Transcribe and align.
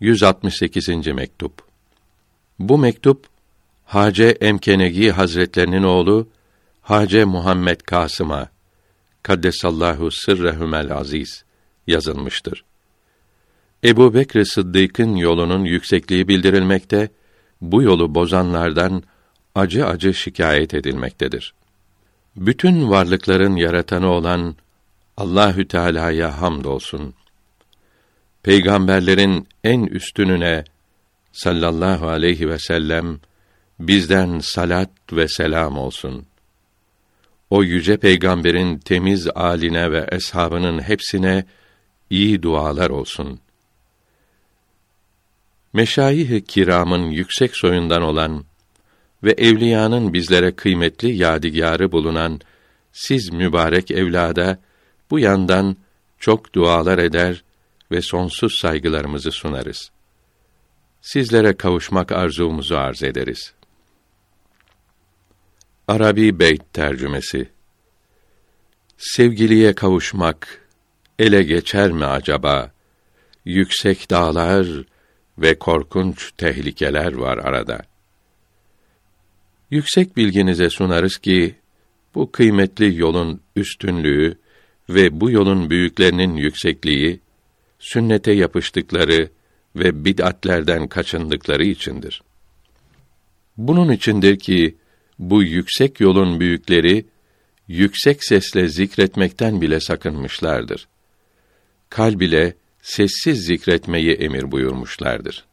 168. 0.00 0.88
mektup. 1.06 1.62
Bu 2.58 2.78
mektup 2.78 3.26
Hace 3.84 4.24
Emkenegi 4.24 5.10
Hazretlerinin 5.10 5.82
oğlu 5.82 6.28
Hace 6.80 7.24
Muhammed 7.24 7.80
Kasım'a 7.80 8.48
Kaddesallahu 9.22 10.10
sırrehumel 10.10 10.92
aziz 10.96 11.44
yazılmıştır. 11.86 12.64
Ebu 13.84 14.14
Bekr 14.14 14.44
Sıddık'ın 14.44 15.16
yolunun 15.16 15.64
yüksekliği 15.64 16.28
bildirilmekte, 16.28 17.08
bu 17.60 17.82
yolu 17.82 18.14
bozanlardan 18.14 19.02
acı 19.54 19.86
acı 19.86 20.14
şikayet 20.14 20.74
edilmektedir. 20.74 21.54
Bütün 22.36 22.90
varlıkların 22.90 23.56
yaratanı 23.56 24.08
olan 24.08 24.56
Allahü 25.16 25.68
Teala'ya 25.68 26.40
hamdolsun. 26.40 27.14
Peygamberlerin 28.42 29.48
en 29.64 29.82
üstününe 29.82 30.64
sallallahu 31.32 32.08
aleyhi 32.08 32.48
ve 32.48 32.58
sellem 32.58 33.20
bizden 33.80 34.38
salat 34.38 34.90
ve 35.12 35.28
selam 35.28 35.78
olsun. 35.78 36.26
O 37.50 37.62
yüce 37.62 37.96
peygamberin 37.96 38.78
temiz 38.78 39.28
aline 39.34 39.92
ve 39.92 40.06
eshabının 40.12 40.82
hepsine 40.82 41.44
iyi 42.10 42.42
dualar 42.42 42.90
olsun. 42.90 43.40
Meşayih-i 45.72 46.44
kiramın 46.44 47.10
yüksek 47.10 47.56
soyundan 47.56 48.02
olan 48.02 48.44
ve 49.22 49.32
evliyanın 49.32 50.12
bizlere 50.12 50.52
kıymetli 50.52 51.16
yadigarı 51.16 51.92
bulunan 51.92 52.40
siz 52.92 53.32
mübarek 53.32 53.90
evlada 53.90 54.58
bu 55.10 55.18
yandan 55.18 55.76
çok 56.18 56.54
dualar 56.54 56.98
eder 56.98 57.44
ve 57.90 58.02
sonsuz 58.02 58.58
saygılarımızı 58.58 59.30
sunarız. 59.30 59.90
Sizlere 61.00 61.56
kavuşmak 61.56 62.12
arzumuzu 62.12 62.76
arz 62.76 63.02
ederiz. 63.02 63.54
Arabi 65.88 66.38
Beyt 66.38 66.72
tercümesi 66.72 67.48
Sevgiliye 68.98 69.72
kavuşmak 69.72 70.68
ele 71.18 71.42
geçer 71.42 71.90
mi 71.90 72.04
acaba? 72.04 72.72
Yüksek 73.44 74.10
dağlar 74.10 74.66
ve 75.38 75.58
korkunç 75.58 76.32
tehlikeler 76.32 77.12
var 77.12 77.38
arada. 77.38 77.80
Yüksek 79.70 80.16
bilginize 80.16 80.70
sunarız 80.70 81.18
ki 81.18 81.54
bu 82.14 82.32
kıymetli 82.32 82.98
yolun 82.98 83.40
üstünlüğü 83.56 84.38
ve 84.90 85.20
bu 85.20 85.30
yolun 85.30 85.70
büyüklerinin 85.70 86.36
yüksekliği 86.36 87.20
sünnete 87.78 88.32
yapıştıkları 88.32 89.28
ve 89.76 90.04
bid'atlerden 90.04 90.88
kaçındıkları 90.88 91.64
içindir. 91.64 92.22
Bunun 93.56 93.92
içindir 93.92 94.38
ki 94.38 94.76
bu 95.18 95.42
yüksek 95.42 96.00
yolun 96.00 96.40
büyükleri 96.40 97.06
yüksek 97.68 98.24
sesle 98.24 98.68
zikretmekten 98.68 99.60
bile 99.60 99.80
sakınmışlardır. 99.80 100.88
Kalb 101.90 102.20
ile 102.20 102.54
sessiz 102.82 103.46
zikretmeyi 103.46 104.12
emir 104.12 104.52
buyurmuşlardır. 104.52 105.44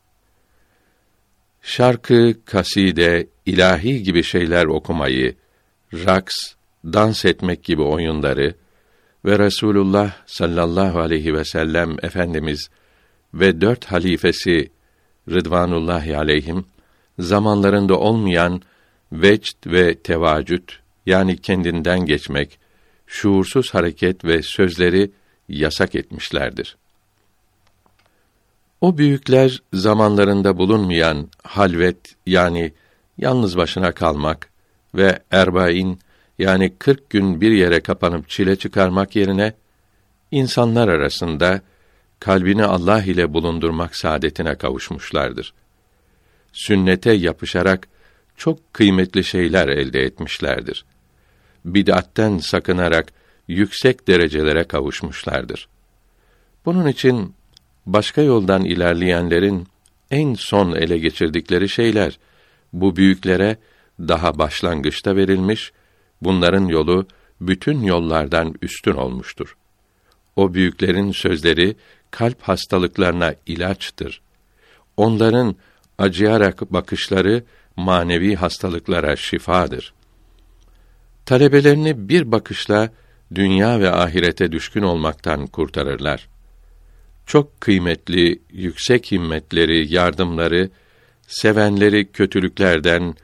Şarkı, 1.62 2.36
kaside, 2.46 3.28
ilahi 3.46 4.04
gibi 4.04 4.24
şeyler 4.24 4.66
okumayı, 4.66 5.36
raks, 5.94 6.36
dans 6.86 7.26
etmek 7.26 7.64
gibi 7.64 7.82
oyunları 7.82 8.56
ve 9.26 9.40
Resulullah 9.40 10.12
sallallahu 10.26 11.00
aleyhi 11.00 11.34
ve 11.34 11.46
sellem 11.46 11.96
efendimiz 12.02 12.70
ve 13.34 13.62
dört 13.62 13.86
halifesi 13.86 14.72
Rıdvanullahi 15.30 16.18
aleyhim 16.18 16.66
zamanlarında 17.20 18.00
olmayan 18.00 18.62
vecd 19.12 19.68
ve 19.68 19.96
tevacüt 19.96 20.80
yani 21.06 21.38
kendinden 21.38 22.06
geçmek, 22.06 22.60
şuursuz 23.08 23.74
hareket 23.74 24.26
ve 24.26 24.42
sözleri 24.42 25.12
yasak 25.50 25.96
etmişlerdir. 25.96 26.78
O 28.82 28.98
büyükler 28.98 29.62
zamanlarında 29.74 30.58
bulunmayan 30.58 31.30
halvet 31.44 32.16
yani 32.26 32.74
yalnız 33.18 33.58
başına 33.58 33.92
kalmak 33.92 34.50
ve 34.96 35.20
erbain 35.32 36.00
yani 36.40 36.74
kırk 36.80 37.10
gün 37.10 37.42
bir 37.42 37.52
yere 37.52 37.80
kapanıp 37.80 38.30
çile 38.30 38.56
çıkarmak 38.56 39.16
yerine 39.16 39.54
insanlar 40.32 40.88
arasında 40.88 41.62
kalbini 42.20 42.66
Allah 42.66 43.04
ile 43.04 43.34
bulundurmak 43.34 43.96
saadetine 43.96 44.56
kavuşmuşlardır. 44.56 45.54
Sünnete 46.54 47.12
yapışarak 47.12 47.88
çok 48.38 48.74
kıymetli 48.74 49.24
şeyler 49.24 49.68
elde 49.68 50.02
etmişlerdir. 50.02 50.86
Bid'atten 51.66 52.38
sakınarak 52.38 53.14
yüksek 53.48 54.08
derecelere 54.08 54.64
kavuşmuşlardır. 54.64 55.68
Bunun 56.66 56.88
için 56.88 57.36
başka 57.86 58.22
yoldan 58.22 58.66
ilerleyenlerin 58.66 59.68
en 60.12 60.34
son 60.34 60.72
ele 60.72 60.98
geçirdikleri 60.98 61.70
şeyler 61.70 62.20
bu 62.74 62.96
büyüklere 62.96 63.58
daha 64.00 64.38
başlangıçta 64.38 65.16
verilmiş, 65.16 65.72
bunların 66.22 66.68
yolu 66.68 67.08
bütün 67.42 67.82
yollardan 67.82 68.56
üstün 68.62 68.94
olmuştur. 68.94 69.58
O 70.36 70.54
büyüklerin 70.54 71.12
sözleri 71.12 71.76
kalp 72.12 72.42
hastalıklarına 72.42 73.36
ilaçtır. 73.46 74.22
Onların 74.98 75.56
acıyarak 75.98 76.74
bakışları 76.74 77.44
manevi 77.76 78.36
hastalıklara 78.36 79.16
şifadır. 79.16 79.94
Talebelerini 81.26 82.10
bir 82.10 82.32
bakışla 82.32 82.90
dünya 83.36 83.80
ve 83.80 83.92
ahirete 83.92 84.52
düşkün 84.52 84.82
olmaktan 84.82 85.48
kurtarırlar. 85.48 86.28
Çok 87.26 87.62
kıymetli, 87.62 88.42
yüksek 88.52 89.12
himmetleri, 89.12 89.94
yardımları, 89.94 90.70
sevenleri 91.28 92.12
kötülüklerden, 92.12 93.16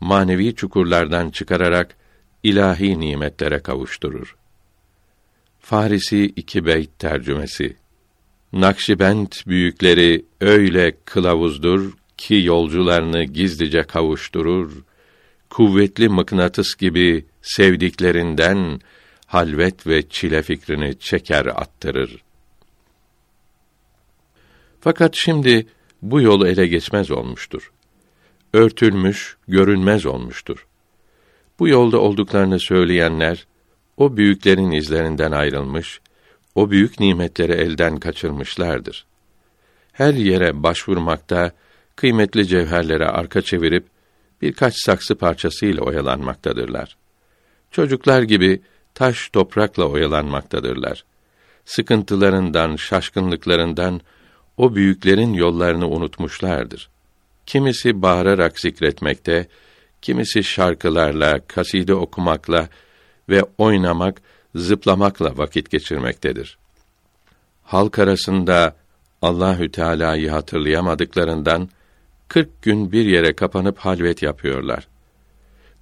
manevi 0.00 0.54
çukurlardan 0.54 1.30
çıkararak 1.30 1.96
ilahi 2.42 3.00
nimetlere 3.00 3.58
kavuşturur. 3.58 4.36
Farisi 5.60 6.24
iki 6.24 6.66
beyt 6.66 6.98
tercümesi 6.98 7.76
Nakşibend 8.52 9.32
büyükleri 9.46 10.24
öyle 10.40 10.96
kılavuzdur 11.04 11.92
ki 12.16 12.34
yolcularını 12.34 13.24
gizlice 13.24 13.82
kavuşturur. 13.82 14.84
Kuvvetli 15.50 16.08
mıknatıs 16.08 16.74
gibi 16.74 17.26
sevdiklerinden 17.42 18.80
halvet 19.26 19.86
ve 19.86 20.08
çile 20.08 20.42
fikrini 20.42 20.98
çeker 20.98 21.46
attırır. 21.46 22.22
Fakat 24.80 25.14
şimdi 25.16 25.66
bu 26.02 26.20
yol 26.20 26.46
ele 26.46 26.66
geçmez 26.66 27.10
olmuştur. 27.10 27.72
Örtülmüş, 28.52 29.36
görünmez 29.48 30.06
olmuştur. 30.06 30.66
Bu 31.60 31.68
yolda 31.68 31.98
olduklarını 31.98 32.60
söyleyenler 32.60 33.46
o 33.96 34.16
büyüklerin 34.16 34.70
izlerinden 34.70 35.32
ayrılmış, 35.32 36.00
o 36.54 36.70
büyük 36.70 37.00
nimetleri 37.00 37.52
elden 37.52 37.96
kaçırmışlardır. 37.96 39.06
Her 39.92 40.14
yere 40.14 40.62
başvurmakta, 40.62 41.52
kıymetli 41.96 42.46
cevherlere 42.46 43.06
arka 43.06 43.42
çevirip 43.42 43.86
birkaç 44.42 44.74
saksı 44.76 45.14
parçasıyla 45.14 45.82
oyalanmaktadırlar. 45.82 46.96
Çocuklar 47.70 48.22
gibi 48.22 48.60
taş 48.94 49.28
toprakla 49.28 49.84
oyalanmaktadırlar. 49.84 51.04
Sıkıntılarından, 51.64 52.76
şaşkınlıklarından 52.76 54.00
o 54.56 54.74
büyüklerin 54.74 55.32
yollarını 55.32 55.88
unutmuşlardır. 55.88 56.90
Kimisi 57.46 58.02
bağırarak 58.02 58.60
zikretmekte, 58.60 59.48
kimisi 60.02 60.44
şarkılarla, 60.44 61.40
kaside 61.46 61.94
okumakla 61.94 62.68
ve 63.28 63.44
oynamak, 63.58 64.22
zıplamakla 64.54 65.38
vakit 65.38 65.70
geçirmektedir. 65.70 66.58
Halk 67.62 67.98
arasında 67.98 68.76
Allahü 69.22 69.70
Teala'yı 69.70 70.30
hatırlayamadıklarından 70.30 71.68
40 72.28 72.62
gün 72.62 72.92
bir 72.92 73.04
yere 73.04 73.32
kapanıp 73.32 73.78
halvet 73.78 74.22
yapıyorlar. 74.22 74.88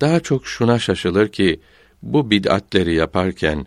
Daha 0.01 0.21
çok 0.21 0.47
şuna 0.47 0.79
şaşılır 0.79 1.29
ki 1.29 1.61
bu 2.03 2.31
bid'atleri 2.31 2.95
yaparken 2.95 3.67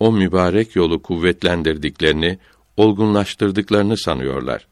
o 0.00 0.12
mübarek 0.12 0.76
yolu 0.76 1.02
kuvvetlendirdiklerini, 1.02 2.38
olgunlaştırdıklarını 2.76 3.96
sanıyorlar. 3.96 4.66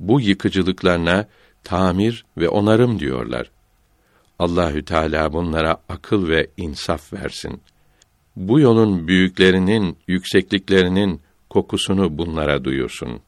Bu 0.00 0.20
yıkıcılıklarına 0.20 1.26
tamir 1.64 2.24
ve 2.36 2.48
onarım 2.48 2.98
diyorlar. 2.98 3.50
Allahü 4.38 4.84
Teala 4.84 5.32
bunlara 5.32 5.76
akıl 5.88 6.28
ve 6.28 6.50
insaf 6.56 7.12
versin. 7.12 7.60
Bu 8.36 8.60
yolun 8.60 9.08
büyüklerinin, 9.08 9.96
yüksekliklerinin 10.06 11.20
kokusunu 11.50 12.18
bunlara 12.18 12.64
duyursun. 12.64 13.20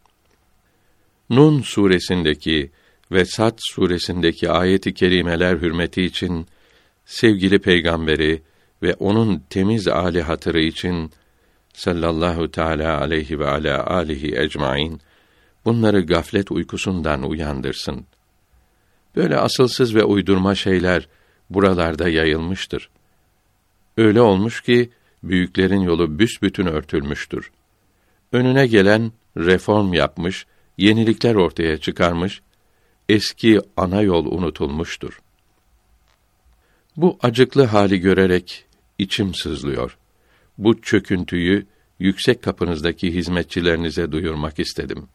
Nun 1.30 1.62
suresindeki 1.62 2.70
ve 3.12 3.24
Sat 3.24 3.54
suresindeki 3.58 4.50
ayet-i 4.50 4.94
kerimeler 4.94 5.56
hürmeti 5.56 6.02
için 6.02 6.46
sevgili 7.04 7.58
peygamberi 7.58 8.42
ve 8.82 8.94
onun 8.94 9.42
temiz 9.50 9.88
âli 9.88 10.22
hatırı 10.22 10.60
için 10.60 11.10
sallallahu 11.72 12.50
teala 12.50 13.00
aleyhi 13.00 13.38
ve 13.38 13.48
ala 13.48 13.86
alihi 13.86 14.36
ecmaîn 14.36 15.00
bunları 15.64 16.00
gaflet 16.00 16.50
uykusundan 16.50 17.22
uyandırsın. 17.22 18.06
Böyle 19.16 19.36
asılsız 19.36 19.94
ve 19.94 20.04
uydurma 20.04 20.54
şeyler 20.54 21.08
buralarda 21.50 22.08
yayılmıştır. 22.08 22.90
Öyle 23.96 24.20
olmuş 24.20 24.60
ki 24.60 24.90
büyüklerin 25.22 25.80
yolu 25.80 26.18
büsbütün 26.18 26.66
örtülmüştür. 26.66 27.50
Önüne 28.32 28.66
gelen 28.66 29.12
reform 29.36 29.92
yapmış, 29.92 30.46
yenilikler 30.78 31.34
ortaya 31.34 31.78
çıkarmış, 31.78 32.42
eski 33.08 33.60
ana 33.76 34.02
yol 34.02 34.26
unutulmuştur. 34.26 35.20
Bu 36.96 37.18
acıklı 37.22 37.64
hali 37.64 38.00
görerek 38.00 38.64
içim 38.98 39.34
sızlıyor. 39.34 39.98
Bu 40.58 40.80
çöküntüyü 40.80 41.66
yüksek 41.98 42.42
kapınızdaki 42.42 43.14
hizmetçilerinize 43.14 44.12
duyurmak 44.12 44.58
istedim. 44.58 45.08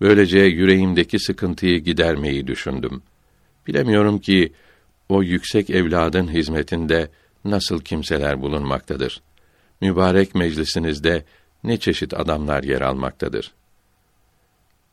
Böylece 0.00 0.38
yüreğimdeki 0.38 1.18
sıkıntıyı 1.18 1.78
gidermeyi 1.78 2.46
düşündüm. 2.46 3.02
Bilemiyorum 3.66 4.18
ki 4.18 4.52
o 5.08 5.22
yüksek 5.22 5.70
evladın 5.70 6.28
hizmetinde 6.28 7.10
nasıl 7.44 7.80
kimseler 7.80 8.40
bulunmaktadır. 8.40 9.22
Mübarek 9.80 10.34
meclisinizde 10.34 11.24
ne 11.64 11.76
çeşit 11.76 12.14
adamlar 12.14 12.62
yer 12.62 12.80
almaktadır. 12.80 13.52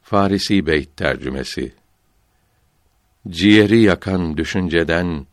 Farisi 0.02 0.66
Beyt 0.66 0.98
tercümesi 0.98 1.74
Ciğeri 3.30 3.82
yakan 3.82 4.38
düşünceden 4.38 5.28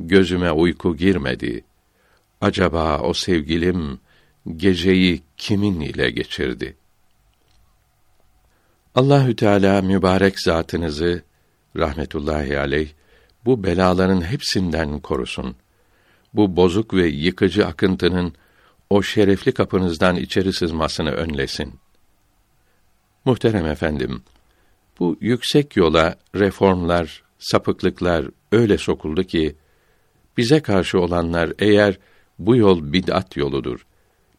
gözüme 0.00 0.52
uyku 0.52 0.96
girmedi. 0.96 1.64
Acaba 2.40 2.98
o 2.98 3.14
sevgilim 3.14 4.00
geceyi 4.56 5.22
kimin 5.36 5.80
ile 5.80 6.10
geçirdi? 6.10 6.76
Allahü 8.94 9.36
Teala 9.36 9.82
mübarek 9.82 10.40
zatınızı 10.40 11.22
rahmetullahi 11.76 12.58
aleyh 12.58 12.88
bu 13.44 13.64
belaların 13.64 14.20
hepsinden 14.20 15.00
korusun. 15.00 15.56
Bu 16.34 16.56
bozuk 16.56 16.94
ve 16.94 17.06
yıkıcı 17.06 17.66
akıntının 17.66 18.34
o 18.90 19.02
şerefli 19.02 19.52
kapınızdan 19.52 20.16
içeri 20.16 20.52
sızmasını 20.52 21.10
önlesin. 21.10 21.74
Muhterem 23.24 23.66
efendim, 23.66 24.22
bu 24.98 25.16
yüksek 25.20 25.76
yola 25.76 26.16
reformlar, 26.34 27.22
sapıklıklar 27.38 28.26
öyle 28.52 28.78
sokuldu 28.78 29.22
ki 29.24 29.56
bize 30.36 30.60
karşı 30.60 31.00
olanlar 31.00 31.52
eğer 31.58 31.98
bu 32.38 32.56
yol 32.56 32.92
bid'at 32.92 33.36
yoludur, 33.36 33.86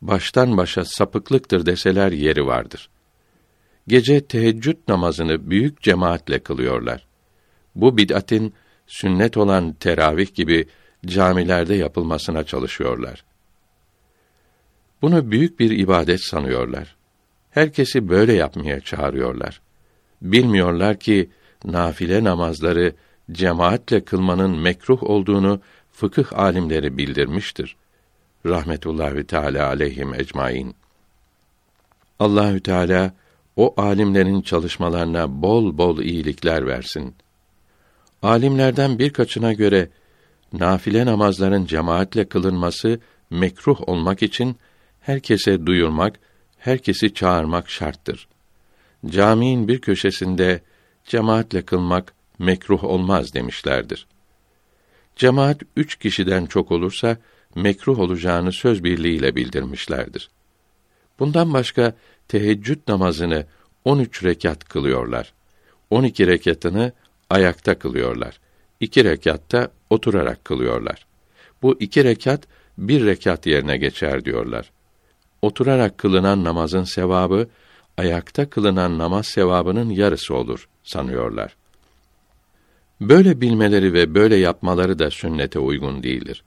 baştan 0.01 0.57
başa 0.57 0.85
sapıklıktır 0.85 1.65
deseler 1.65 2.11
yeri 2.11 2.45
vardır. 2.45 2.89
Gece 3.87 4.27
teheccüd 4.27 4.77
namazını 4.87 5.49
büyük 5.49 5.81
cemaatle 5.81 6.39
kılıyorlar. 6.39 7.07
Bu 7.75 7.97
bid'atin 7.97 8.53
sünnet 8.87 9.37
olan 9.37 9.73
teravih 9.73 10.35
gibi 10.35 10.67
camilerde 11.05 11.75
yapılmasına 11.75 12.43
çalışıyorlar. 12.43 13.23
Bunu 15.01 15.31
büyük 15.31 15.59
bir 15.59 15.71
ibadet 15.71 16.23
sanıyorlar. 16.23 16.95
Herkesi 17.51 18.09
böyle 18.09 18.33
yapmaya 18.33 18.79
çağırıyorlar. 18.79 19.61
Bilmiyorlar 20.21 20.99
ki 20.99 21.29
nafile 21.65 22.23
namazları 22.23 22.95
cemaatle 23.31 24.03
kılmanın 24.05 24.59
mekruh 24.59 25.03
olduğunu 25.03 25.61
fıkıh 25.91 26.39
alimleri 26.39 26.97
bildirmiştir. 26.97 27.75
Rahmetullahi 28.45 29.23
Teala 29.23 29.67
aleyhim 29.67 30.13
ecmaîn. 30.13 30.75
Allahü 32.19 32.59
Teala 32.59 33.13
o 33.55 33.73
alimlerin 33.77 34.41
çalışmalarına 34.41 35.41
bol 35.41 35.77
bol 35.77 35.99
iyilikler 35.99 36.67
versin. 36.67 37.15
Alimlerden 38.21 38.99
birkaçına 38.99 39.53
göre 39.53 39.89
nafile 40.53 41.05
namazların 41.05 41.65
cemaatle 41.65 42.29
kılınması 42.29 42.99
mekruh 43.29 43.89
olmak 43.89 44.23
için 44.23 44.55
herkese 45.01 45.65
duyurmak, 45.65 46.19
herkesi 46.57 47.13
çağırmak 47.13 47.69
şarttır. 47.69 48.27
Caminin 49.05 49.67
bir 49.67 49.81
köşesinde 49.81 50.61
cemaatle 51.05 51.61
kılmak 51.61 52.13
mekruh 52.39 52.83
olmaz 52.83 53.33
demişlerdir. 53.33 54.07
Cemaat 55.15 55.61
üç 55.75 55.95
kişiden 55.95 56.45
çok 56.45 56.71
olursa 56.71 57.17
mekruh 57.55 57.99
olacağını 57.99 58.51
söz 58.51 58.83
birliğiyle 58.83 59.35
bildirmişlerdir. 59.35 60.29
Bundan 61.21 61.53
başka 61.53 61.93
teheccüd 62.27 62.79
namazını 62.87 63.45
13 63.85 64.23
rekat 64.23 64.63
kılıyorlar. 64.63 65.33
12 65.89 66.27
rekatını 66.27 66.91
ayakta 67.29 67.79
kılıyorlar. 67.79 68.39
2 68.79 69.03
rekatta 69.03 69.71
oturarak 69.89 70.45
kılıyorlar. 70.45 71.05
Bu 71.61 71.77
iki 71.79 72.03
rekat 72.03 72.43
bir 72.77 73.05
rekat 73.05 73.45
yerine 73.47 73.77
geçer 73.77 74.25
diyorlar. 74.25 74.71
Oturarak 75.41 75.97
kılınan 75.97 76.43
namazın 76.43 76.83
sevabı 76.83 77.47
ayakta 77.97 78.49
kılınan 78.49 78.97
namaz 78.97 79.25
sevabının 79.25 79.89
yarısı 79.89 80.35
olur 80.35 80.69
sanıyorlar. 80.83 81.55
Böyle 83.01 83.41
bilmeleri 83.41 83.93
ve 83.93 84.15
böyle 84.15 84.35
yapmaları 84.35 84.99
da 84.99 85.11
sünnete 85.11 85.59
uygun 85.59 86.03
değildir. 86.03 86.43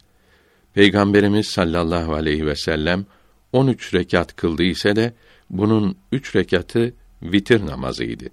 Peygamberimiz 0.73 1.47
sallallahu 1.47 2.15
aleyhi 2.15 2.47
ve 2.47 2.57
sellem 2.57 3.07
13 3.55 3.95
rekat 3.95 4.37
kıldı 4.37 4.63
ise 4.63 4.97
de 4.97 5.15
bunun 5.51 5.97
üç 6.13 6.37
rekatı 6.37 6.95
vitir 7.23 7.67
namazıydı. 7.67 8.25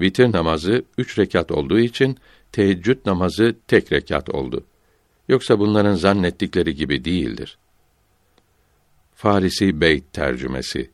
Vitir 0.00 0.32
namazı 0.32 0.84
üç 0.98 1.18
rekat 1.18 1.50
olduğu 1.50 1.78
için 1.78 2.18
teheccüd 2.52 3.06
namazı 3.06 3.56
tek 3.68 3.92
rekat 3.92 4.30
oldu. 4.30 4.64
Yoksa 5.28 5.58
bunların 5.58 5.94
zannettikleri 5.94 6.74
gibi 6.74 7.04
değildir. 7.04 7.58
Farisi 9.14 9.80
Beyt 9.80 10.12
tercümesi 10.12 10.90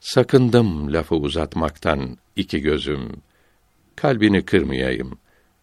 Sakındım 0.00 0.92
lafı 0.92 1.14
uzatmaktan 1.14 2.18
iki 2.36 2.60
gözüm. 2.60 3.12
Kalbini 3.96 4.44
kırmayayım. 4.44 5.18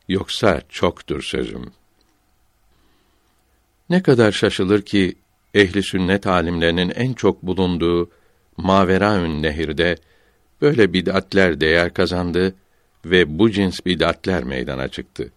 Yoksa 0.07 0.61
çoktur 0.69 1.21
sözüm. 1.21 1.71
Ne 3.89 4.03
kadar 4.03 4.31
şaşılır 4.31 4.81
ki 4.81 5.15
ehli 5.53 5.83
sünnet 5.83 6.27
alimlerinin 6.27 6.89
en 6.89 7.13
çok 7.13 7.43
bulunduğu 7.43 8.09
Maveraün 8.57 9.43
nehirde 9.43 9.95
böyle 10.61 10.93
bid'atler 10.93 11.61
değer 11.61 11.93
kazandı 11.93 12.55
ve 13.05 13.39
bu 13.39 13.51
cins 13.51 13.85
bid'atler 13.85 14.43
meydana 14.43 14.87
çıktı. 14.87 15.31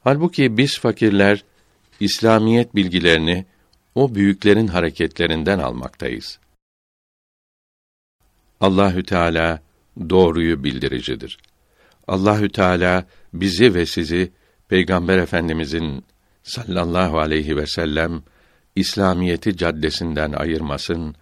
Halbuki 0.00 0.56
biz 0.56 0.78
fakirler 0.78 1.44
İslamiyet 2.00 2.74
bilgilerini 2.74 3.46
o 3.94 4.14
büyüklerin 4.14 4.66
hareketlerinden 4.66 5.58
almaktayız. 5.58 6.38
Allahü 8.60 9.02
Teala 9.04 9.62
doğruyu 10.10 10.64
bildiricidir. 10.64 11.38
Allahü 12.08 12.48
Teala 12.48 13.06
bizi 13.32 13.74
ve 13.74 13.86
sizi 13.86 14.32
Peygamber 14.68 15.18
Efendimizin 15.18 16.04
sallallahu 16.44 17.18
aleyhi 17.18 17.56
ve 17.56 17.66
sellem 17.66 18.22
İslamiyeti 18.76 19.56
caddesinden 19.56 20.32
ayırmasın 20.32 21.14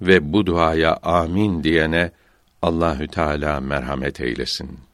ve 0.00 0.32
bu 0.32 0.46
duaya 0.46 0.96
amin 0.96 1.64
diyene 1.64 2.10
Allahü 2.62 3.08
Teala 3.08 3.60
merhamet 3.60 4.20
eylesin. 4.20 4.85